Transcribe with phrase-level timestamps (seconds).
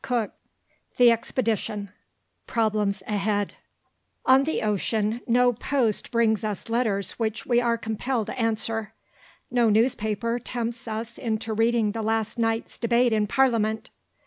[0.03, 0.41] CHAPTER II
[0.97, 1.91] THE EXPEDITION
[2.47, 3.53] PROBLEMS AHEAD
[4.25, 8.93] On the ocean no post brings us letters which we are compelled to answer.
[9.51, 13.91] No newspaper tempts us into reading the last night's debate in Parliament.